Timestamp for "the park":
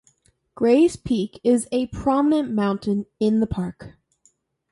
3.39-3.97